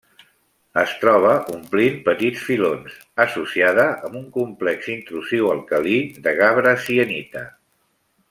[0.83, 2.95] Es troba omplint petits filons;
[3.27, 7.45] associada amb un complex intrusiu alcalí de gabre-sienita.